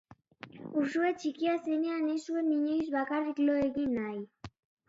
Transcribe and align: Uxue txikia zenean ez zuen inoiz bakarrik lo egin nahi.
Uxue 0.83 1.11
txikia 1.23 1.53
zenean 1.67 2.09
ez 2.15 2.17
zuen 2.23 2.51
inoiz 2.57 2.89
bakarrik 2.99 3.47
lo 3.47 3.63
egin 3.67 3.97
nahi. 4.01 4.21